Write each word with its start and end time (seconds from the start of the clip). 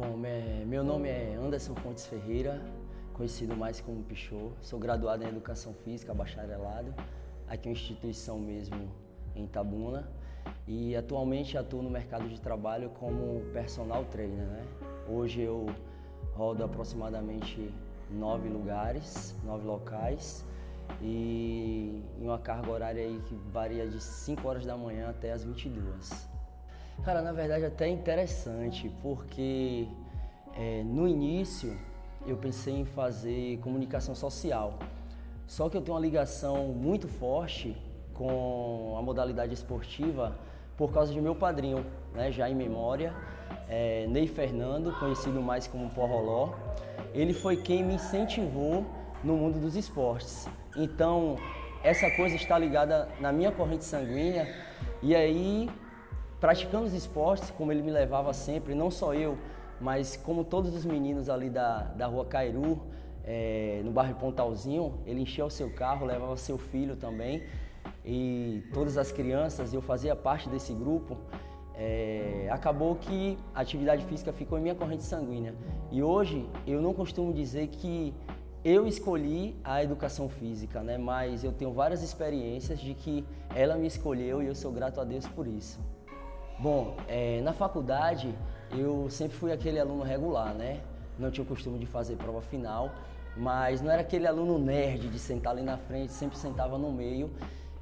Bom, 0.00 0.16
meu 0.66 0.82
nome 0.82 1.10
é 1.10 1.34
Anderson 1.34 1.74
Fontes 1.74 2.06
Ferreira, 2.06 2.58
conhecido 3.12 3.54
mais 3.54 3.82
como 3.82 4.02
Pichot. 4.02 4.54
Sou 4.62 4.78
graduado 4.78 5.22
em 5.22 5.28
Educação 5.28 5.74
Física, 5.74 6.14
bacharelado, 6.14 6.94
aqui 7.46 7.68
em 7.68 7.72
instituição 7.72 8.38
mesmo 8.38 8.90
em 9.36 9.44
Itabuna. 9.44 10.10
E 10.66 10.96
atualmente 10.96 11.58
atuo 11.58 11.82
no 11.82 11.90
mercado 11.90 12.30
de 12.30 12.40
trabalho 12.40 12.88
como 12.98 13.42
personal 13.52 14.06
trainer. 14.06 14.46
Né? 14.46 14.64
Hoje 15.06 15.42
eu 15.42 15.66
rodo 16.32 16.64
aproximadamente 16.64 17.70
nove 18.10 18.48
lugares, 18.48 19.36
nove 19.44 19.66
locais 19.66 20.46
e 21.02 22.02
em 22.18 22.24
uma 22.24 22.38
carga 22.38 22.70
horária 22.70 23.04
aí 23.04 23.20
que 23.26 23.34
varia 23.52 23.86
de 23.86 24.02
5 24.02 24.48
horas 24.48 24.64
da 24.64 24.78
manhã 24.78 25.10
até 25.10 25.30
as 25.30 25.44
22. 25.44 26.29
Cara, 27.04 27.22
na 27.22 27.32
verdade 27.32 27.64
até 27.64 27.86
é 27.86 27.88
interessante, 27.88 28.90
porque 29.02 29.88
é, 30.54 30.82
no 30.84 31.08
início 31.08 31.76
eu 32.26 32.36
pensei 32.36 32.74
em 32.74 32.84
fazer 32.84 33.58
comunicação 33.58 34.14
social. 34.14 34.78
Só 35.46 35.68
que 35.68 35.76
eu 35.76 35.80
tenho 35.80 35.94
uma 35.94 36.00
ligação 36.00 36.68
muito 36.68 37.08
forte 37.08 37.76
com 38.12 38.94
a 38.98 39.02
modalidade 39.02 39.54
esportiva 39.54 40.36
por 40.76 40.92
causa 40.92 41.12
de 41.12 41.20
meu 41.20 41.34
padrinho, 41.34 41.84
né, 42.14 42.30
já 42.30 42.48
em 42.48 42.54
memória, 42.54 43.14
é, 43.68 44.06
Ney 44.06 44.26
Fernando, 44.26 44.92
conhecido 44.98 45.40
mais 45.40 45.66
como 45.66 45.88
Porroló. 45.90 46.50
Ele 47.14 47.32
foi 47.32 47.56
quem 47.56 47.82
me 47.82 47.94
incentivou 47.94 48.84
no 49.24 49.36
mundo 49.36 49.58
dos 49.58 49.74
esportes. 49.74 50.46
Então, 50.76 51.36
essa 51.82 52.10
coisa 52.10 52.36
está 52.36 52.58
ligada 52.58 53.08
na 53.20 53.32
minha 53.32 53.50
corrente 53.50 53.84
sanguínea 53.84 54.46
e 55.02 55.16
aí, 55.16 55.68
praticando 56.40 56.86
os 56.86 56.94
esportes, 56.94 57.50
como 57.50 57.70
ele 57.70 57.82
me 57.82 57.90
levava 57.90 58.32
sempre, 58.32 58.74
não 58.74 58.90
só 58.90 59.14
eu, 59.14 59.36
mas 59.80 60.16
como 60.16 60.44
todos 60.44 60.74
os 60.74 60.84
meninos 60.84 61.28
ali 61.28 61.50
da, 61.50 61.82
da 61.82 62.06
rua 62.06 62.24
Cairu, 62.24 62.80
é, 63.24 63.82
no 63.84 63.90
bairro 63.90 64.14
Pontalzinho, 64.14 65.00
ele 65.06 65.20
enchia 65.20 65.44
o 65.44 65.50
seu 65.50 65.70
carro, 65.70 66.06
levava 66.06 66.36
seu 66.36 66.58
filho 66.58 66.96
também 66.96 67.42
e 68.04 68.62
todas 68.72 68.96
as 68.96 69.12
crianças, 69.12 69.72
eu 69.74 69.82
fazia 69.82 70.16
parte 70.16 70.48
desse 70.48 70.72
grupo. 70.72 71.16
É, 71.74 72.48
acabou 72.50 72.94
que 72.96 73.38
a 73.54 73.60
atividade 73.60 74.04
física 74.04 74.32
ficou 74.32 74.58
em 74.58 74.62
minha 74.62 74.74
corrente 74.74 75.02
sanguínea. 75.02 75.54
E 75.90 76.02
hoje 76.02 76.48
eu 76.66 76.80
não 76.80 76.92
costumo 76.92 77.32
dizer 77.32 77.68
que 77.68 78.14
eu 78.62 78.86
escolhi 78.86 79.56
a 79.64 79.82
educação 79.82 80.28
física, 80.28 80.82
né? 80.82 80.98
Mas 80.98 81.42
eu 81.42 81.52
tenho 81.52 81.72
várias 81.72 82.02
experiências 82.02 82.78
de 82.78 82.92
que 82.92 83.24
ela 83.54 83.76
me 83.76 83.86
escolheu 83.86 84.42
e 84.42 84.46
eu 84.46 84.54
sou 84.54 84.70
grato 84.70 85.00
a 85.00 85.04
Deus 85.04 85.26
por 85.26 85.46
isso. 85.46 85.80
Bom, 86.60 86.94
é, 87.08 87.40
na 87.40 87.54
faculdade 87.54 88.34
eu 88.76 89.08
sempre 89.08 89.34
fui 89.34 89.50
aquele 89.50 89.80
aluno 89.80 90.02
regular, 90.02 90.52
né? 90.52 90.82
Não 91.18 91.30
tinha 91.30 91.42
o 91.42 91.46
costume 91.46 91.78
de 91.78 91.86
fazer 91.86 92.16
prova 92.16 92.42
final, 92.42 92.90
mas 93.34 93.80
não 93.80 93.90
era 93.90 94.02
aquele 94.02 94.26
aluno 94.26 94.58
nerd 94.58 95.08
de 95.08 95.18
sentar 95.18 95.54
ali 95.54 95.62
na 95.62 95.78
frente, 95.78 96.12
sempre 96.12 96.36
sentava 96.36 96.76
no 96.76 96.92
meio. 96.92 97.30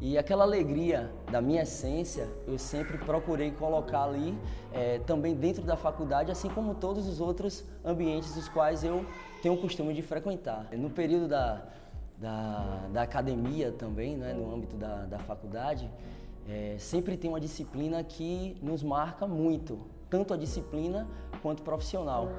E 0.00 0.16
aquela 0.16 0.44
alegria 0.44 1.12
da 1.30 1.42
minha 1.42 1.64
essência, 1.64 2.26
eu 2.48 2.58
sempre 2.58 2.96
procurei 2.96 3.50
colocar 3.50 4.04
ali 4.04 4.34
é, 4.72 5.00
também 5.00 5.34
dentro 5.34 5.62
da 5.62 5.76
faculdade, 5.76 6.30
assim 6.30 6.48
como 6.48 6.74
todos 6.74 7.06
os 7.06 7.20
outros 7.20 7.66
ambientes 7.84 8.34
dos 8.34 8.48
quais 8.48 8.82
eu 8.82 9.04
tenho 9.42 9.54
o 9.54 9.58
costume 9.58 9.92
de 9.92 10.00
frequentar. 10.00 10.66
No 10.72 10.88
período 10.88 11.28
da, 11.28 11.62
da, 12.16 12.88
da 12.90 13.02
academia 13.02 13.70
também, 13.70 14.16
né, 14.16 14.32
no 14.32 14.50
âmbito 14.50 14.76
da, 14.76 15.04
da 15.04 15.18
faculdade, 15.18 15.90
é, 16.48 16.76
sempre 16.78 17.16
tem 17.16 17.30
uma 17.30 17.40
disciplina 17.40 18.02
que 18.02 18.56
nos 18.62 18.82
marca 18.82 19.26
muito, 19.26 19.78
tanto 20.10 20.34
a 20.34 20.36
disciplina 20.36 21.06
quanto 21.40 21.62
profissional. 21.62 22.30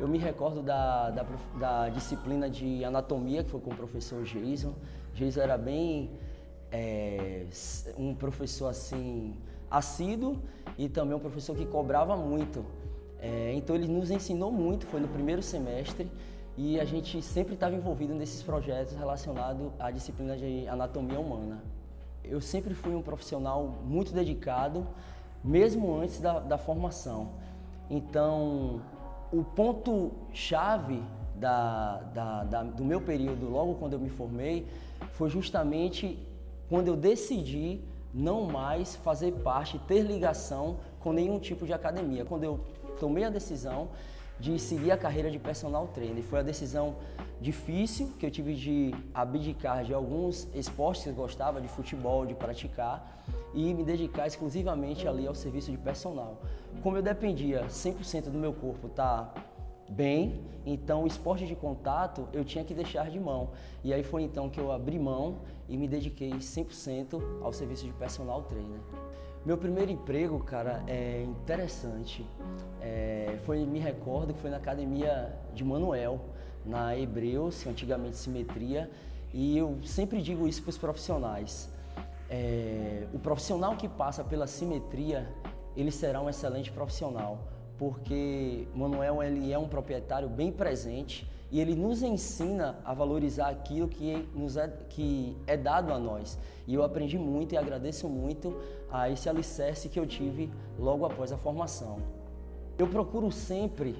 Eu 0.00 0.06
me 0.06 0.18
recordo 0.18 0.62
da, 0.62 1.10
da, 1.10 1.26
da 1.58 1.88
disciplina 1.88 2.48
de 2.48 2.84
anatomia, 2.84 3.42
que 3.42 3.50
foi 3.50 3.60
com 3.60 3.70
o 3.70 3.76
professor 3.76 4.22
Jason. 4.22 4.74
Jason 5.14 5.40
era 5.40 5.58
bem 5.58 6.10
é, 6.70 7.46
um 7.96 8.14
professor 8.14 8.68
assim 8.68 9.34
assíduo 9.70 10.40
e 10.78 10.88
também 10.88 11.16
um 11.16 11.20
professor 11.20 11.56
que 11.56 11.66
cobrava 11.66 12.16
muito. 12.16 12.64
É, 13.20 13.52
então 13.54 13.74
ele 13.74 13.88
nos 13.88 14.10
ensinou 14.10 14.52
muito, 14.52 14.86
foi 14.86 15.00
no 15.00 15.08
primeiro 15.08 15.42
semestre 15.42 16.08
e 16.56 16.78
a 16.78 16.84
gente 16.84 17.20
sempre 17.20 17.54
estava 17.54 17.74
envolvido 17.74 18.14
nesses 18.14 18.42
projetos 18.42 18.94
relacionados 18.96 19.72
à 19.78 19.90
disciplina 19.90 20.36
de 20.36 20.66
anatomia 20.68 21.18
humana. 21.18 21.62
Eu 22.28 22.40
sempre 22.40 22.74
fui 22.74 22.94
um 22.94 23.02
profissional 23.02 23.78
muito 23.84 24.12
dedicado, 24.12 24.86
mesmo 25.42 25.94
antes 25.96 26.20
da, 26.20 26.38
da 26.38 26.58
formação. 26.58 27.30
Então, 27.88 28.82
o 29.32 29.42
ponto-chave 29.42 31.02
da, 31.34 31.96
da, 32.14 32.44
da, 32.44 32.62
do 32.62 32.84
meu 32.84 33.00
período, 33.00 33.48
logo 33.48 33.74
quando 33.74 33.94
eu 33.94 33.98
me 33.98 34.10
formei, 34.10 34.66
foi 35.12 35.30
justamente 35.30 36.18
quando 36.68 36.88
eu 36.88 36.96
decidi 36.96 37.80
não 38.12 38.44
mais 38.44 38.96
fazer 38.96 39.32
parte, 39.32 39.78
ter 39.80 40.02
ligação 40.02 40.78
com 41.00 41.12
nenhum 41.12 41.38
tipo 41.38 41.64
de 41.64 41.72
academia. 41.72 42.24
Quando 42.24 42.44
eu 42.44 42.60
tomei 42.98 43.24
a 43.24 43.30
decisão 43.30 43.88
de 44.40 44.58
seguir 44.58 44.92
a 44.92 44.96
carreira 44.96 45.30
de 45.30 45.38
personal 45.38 45.88
trainer. 45.88 46.22
Foi 46.22 46.38
a 46.38 46.42
decisão 46.42 46.96
difícil 47.40 48.12
que 48.18 48.26
eu 48.26 48.30
tive 48.30 48.54
de 48.54 48.94
abdicar 49.14 49.84
de 49.84 49.94
alguns 49.94 50.48
esportes 50.54 51.04
que 51.04 51.10
eu 51.10 51.14
gostava, 51.14 51.60
de 51.60 51.68
futebol, 51.68 52.26
de 52.26 52.34
praticar 52.34 53.24
e 53.54 53.72
me 53.74 53.84
dedicar 53.84 54.26
exclusivamente 54.26 55.06
ali 55.06 55.26
ao 55.26 55.34
serviço 55.34 55.70
de 55.70 55.76
personal. 55.76 56.40
Como 56.82 56.96
eu 56.96 57.02
dependia 57.02 57.66
100% 57.66 58.24
do 58.24 58.38
meu 58.38 58.52
corpo 58.52 58.86
estar 58.86 59.32
tá 59.32 59.44
bem, 59.88 60.40
então 60.66 61.04
o 61.04 61.06
esporte 61.06 61.46
de 61.46 61.54
contato 61.54 62.28
eu 62.32 62.44
tinha 62.44 62.64
que 62.64 62.74
deixar 62.74 63.10
de 63.10 63.18
mão. 63.18 63.50
E 63.82 63.92
aí 63.92 64.02
foi 64.02 64.22
então 64.22 64.48
que 64.48 64.60
eu 64.60 64.70
abri 64.70 64.98
mão 64.98 65.38
e 65.68 65.76
me 65.76 65.88
dediquei 65.88 66.30
100% 66.30 67.20
ao 67.42 67.52
serviço 67.52 67.86
de 67.86 67.92
personal 67.92 68.42
trainer. 68.42 68.80
Meu 69.44 69.56
primeiro 69.56 69.90
emprego, 69.90 70.38
cara, 70.40 70.82
é 70.86 71.22
interessante. 71.22 72.26
É, 72.80 73.38
foi, 73.44 73.64
me 73.64 73.78
recordo 73.78 74.34
que 74.34 74.40
foi 74.40 74.50
na 74.50 74.56
academia 74.56 75.34
de 75.54 75.64
Manuel, 75.64 76.20
na 76.64 76.96
Hebreus, 76.96 77.66
antigamente 77.66 78.16
Simetria, 78.16 78.90
e 79.32 79.56
eu 79.56 79.78
sempre 79.84 80.20
digo 80.20 80.46
isso 80.46 80.62
para 80.62 80.70
os 80.70 80.78
profissionais. 80.78 81.70
É, 82.28 83.06
o 83.12 83.18
profissional 83.18 83.76
que 83.76 83.88
passa 83.88 84.22
pela 84.22 84.46
simetria, 84.46 85.26
ele 85.76 85.90
será 85.90 86.20
um 86.20 86.28
excelente 86.28 86.70
profissional 86.70 87.38
porque 87.78 88.66
Manuel 88.74 89.22
ele 89.22 89.52
é 89.52 89.58
um 89.58 89.68
proprietário 89.68 90.28
bem 90.28 90.50
presente 90.50 91.30
e 91.50 91.60
ele 91.60 91.74
nos 91.74 92.02
ensina 92.02 92.78
a 92.84 92.92
valorizar 92.92 93.48
aquilo 93.48 93.88
que, 93.88 94.14
nos 94.34 94.56
é, 94.56 94.68
que 94.88 95.36
é 95.46 95.56
dado 95.56 95.92
a 95.92 95.98
nós. 95.98 96.38
E 96.66 96.74
eu 96.74 96.82
aprendi 96.82 97.18
muito 97.18 97.54
e 97.54 97.58
agradeço 97.58 98.08
muito 98.08 98.60
a 98.90 99.08
esse 99.10 99.28
alicerce 99.28 99.88
que 99.88 99.98
eu 99.98 100.06
tive 100.06 100.50
logo 100.78 101.06
após 101.06 101.32
a 101.32 101.38
formação. 101.38 102.00
Eu 102.78 102.86
procuro 102.86 103.32
sempre 103.32 103.96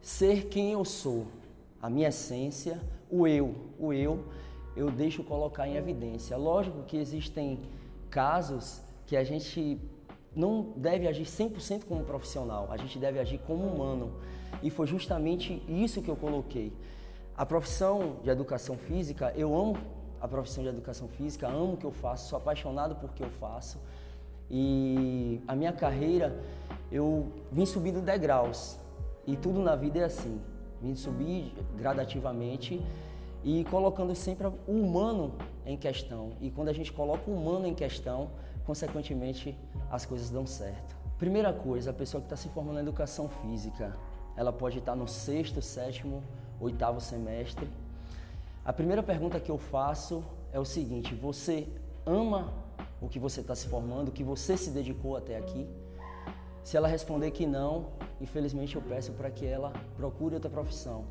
ser 0.00 0.46
quem 0.46 0.72
eu 0.72 0.84
sou, 0.84 1.26
a 1.80 1.90
minha 1.90 2.08
essência, 2.08 2.80
o 3.10 3.26
eu. 3.26 3.54
O 3.78 3.92
eu 3.92 4.24
eu 4.76 4.90
deixo 4.90 5.24
colocar 5.24 5.66
em 5.66 5.76
evidência. 5.76 6.36
Lógico 6.36 6.82
que 6.82 6.98
existem 6.98 7.58
casos 8.10 8.82
que 9.06 9.16
a 9.16 9.24
gente 9.24 9.80
não 10.36 10.74
deve 10.76 11.08
agir 11.08 11.24
100% 11.24 11.84
como 11.84 12.04
profissional, 12.04 12.68
a 12.70 12.76
gente 12.76 12.98
deve 12.98 13.18
agir 13.18 13.38
como 13.38 13.64
humano. 13.64 14.12
E 14.62 14.70
foi 14.70 14.86
justamente 14.86 15.62
isso 15.66 16.02
que 16.02 16.10
eu 16.10 16.16
coloquei. 16.16 16.72
A 17.34 17.46
profissão 17.46 18.18
de 18.22 18.28
educação 18.28 18.76
física, 18.76 19.32
eu 19.34 19.54
amo 19.54 19.76
a 20.20 20.28
profissão 20.28 20.62
de 20.62 20.68
educação 20.68 21.08
física, 21.08 21.48
amo 21.48 21.74
o 21.74 21.76
que 21.76 21.86
eu 21.86 21.90
faço, 21.90 22.28
sou 22.28 22.36
apaixonado 22.36 22.96
por 22.96 23.12
que 23.12 23.22
eu 23.22 23.30
faço. 23.30 23.78
E 24.50 25.40
a 25.48 25.56
minha 25.56 25.72
carreira, 25.72 26.38
eu 26.92 27.32
vim 27.50 27.66
subindo 27.66 28.00
degraus. 28.00 28.78
E 29.26 29.36
tudo 29.36 29.60
na 29.60 29.74
vida 29.74 29.98
é 29.98 30.04
assim. 30.04 30.40
Vim 30.80 30.94
subir 30.94 31.52
gradativamente 31.76 32.80
e 33.46 33.62
colocando 33.66 34.12
sempre 34.12 34.48
o 34.48 34.72
humano 34.72 35.32
em 35.64 35.76
questão. 35.76 36.32
E 36.40 36.50
quando 36.50 36.68
a 36.68 36.72
gente 36.72 36.92
coloca 36.92 37.30
o 37.30 37.34
humano 37.34 37.64
em 37.64 37.74
questão, 37.76 38.28
consequentemente 38.66 39.56
as 39.88 40.04
coisas 40.04 40.30
dão 40.30 40.44
certo. 40.44 40.96
Primeira 41.16 41.52
coisa, 41.52 41.90
a 41.90 41.94
pessoa 41.94 42.20
que 42.20 42.26
está 42.26 42.36
se 42.36 42.48
formando 42.48 42.74
na 42.74 42.80
educação 42.80 43.28
física, 43.28 43.96
ela 44.36 44.52
pode 44.52 44.78
estar 44.78 44.96
no 44.96 45.06
sexto, 45.06 45.62
sétimo, 45.62 46.24
oitavo 46.60 47.00
semestre. 47.00 47.68
A 48.64 48.72
primeira 48.72 49.00
pergunta 49.00 49.38
que 49.38 49.50
eu 49.50 49.58
faço 49.58 50.24
é 50.52 50.58
o 50.58 50.64
seguinte: 50.64 51.14
você 51.14 51.68
ama 52.04 52.52
o 53.00 53.08
que 53.08 53.20
você 53.20 53.42
está 53.42 53.54
se 53.54 53.68
formando, 53.68 54.08
o 54.08 54.12
que 54.12 54.24
você 54.24 54.56
se 54.56 54.70
dedicou 54.70 55.16
até 55.16 55.38
aqui? 55.38 55.68
Se 56.64 56.76
ela 56.76 56.88
responder 56.88 57.30
que 57.30 57.46
não, 57.46 57.90
infelizmente 58.20 58.74
eu 58.74 58.82
peço 58.82 59.12
para 59.12 59.30
que 59.30 59.46
ela 59.46 59.72
procure 59.96 60.34
outra 60.34 60.50
profissão 60.50 61.04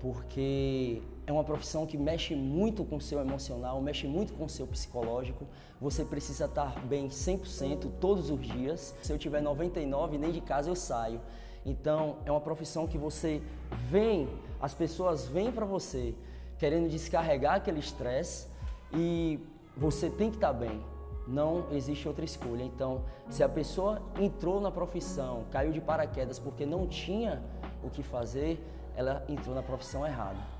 porque 0.00 1.02
é 1.28 1.32
uma 1.32 1.44
profissão 1.44 1.86
que 1.86 1.98
mexe 1.98 2.34
muito 2.34 2.82
com 2.86 2.96
o 2.96 3.00
seu 3.00 3.20
emocional, 3.20 3.82
mexe 3.82 4.06
muito 4.06 4.32
com 4.32 4.46
o 4.46 4.48
seu 4.48 4.66
psicológico. 4.66 5.46
Você 5.78 6.02
precisa 6.02 6.46
estar 6.46 6.80
bem 6.86 7.08
100% 7.08 7.90
todos 8.00 8.30
os 8.30 8.40
dias. 8.40 8.94
Se 9.02 9.12
eu 9.12 9.18
tiver 9.18 9.42
99, 9.42 10.16
nem 10.16 10.32
de 10.32 10.40
casa 10.40 10.70
eu 10.70 10.74
saio. 10.74 11.20
Então, 11.66 12.16
é 12.24 12.30
uma 12.30 12.40
profissão 12.40 12.86
que 12.86 12.96
você 12.96 13.42
vem, 13.90 14.26
as 14.58 14.72
pessoas 14.72 15.26
vêm 15.26 15.52
para 15.52 15.66
você 15.66 16.14
querendo 16.56 16.88
descarregar 16.88 17.56
aquele 17.56 17.80
estresse 17.80 18.48
e 18.94 19.38
você 19.76 20.08
tem 20.08 20.30
que 20.30 20.38
estar 20.38 20.54
tá 20.54 20.54
bem. 20.54 20.82
Não 21.26 21.66
existe 21.72 22.08
outra 22.08 22.24
escolha. 22.24 22.62
Então, 22.62 23.04
se 23.28 23.42
a 23.42 23.48
pessoa 23.50 24.00
entrou 24.18 24.62
na 24.62 24.70
profissão, 24.70 25.44
caiu 25.50 25.72
de 25.72 25.80
paraquedas 25.82 26.38
porque 26.38 26.64
não 26.64 26.86
tinha 26.86 27.42
o 27.84 27.90
que 27.90 28.02
fazer, 28.02 28.58
ela 28.96 29.22
entrou 29.28 29.54
na 29.54 29.62
profissão 29.62 30.06
errada. 30.06 30.57